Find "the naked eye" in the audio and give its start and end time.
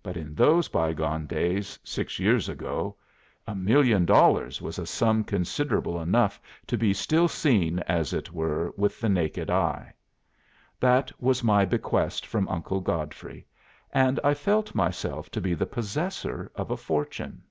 9.00-9.92